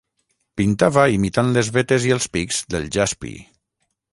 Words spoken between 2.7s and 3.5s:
del jaspi.